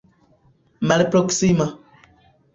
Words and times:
malproksima 0.87 1.67